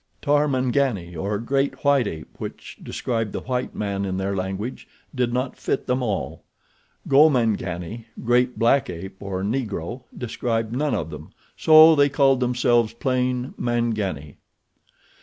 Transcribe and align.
Tarmangani, 0.19 1.15
or 1.15 1.37
great 1.37 1.85
white 1.85 2.07
ape, 2.07 2.29
which 2.39 2.79
described 2.81 3.33
the 3.33 3.41
white 3.41 3.75
man 3.75 4.03
in 4.03 4.17
their 4.17 4.35
language, 4.35 4.87
did 5.13 5.31
not 5.31 5.55
fit 5.59 5.85
them 5.85 6.01
all. 6.01 6.43
Gomangani—great 7.07 8.57
black 8.57 8.89
ape, 8.89 9.21
or 9.21 9.43
Negro—described 9.43 10.75
none 10.75 10.95
of 10.95 11.11
them 11.11 11.29
so 11.55 11.93
they 11.93 12.09
called 12.09 12.39
themselves 12.39 12.93
plain 12.93 13.53
Mangani. 13.59 14.37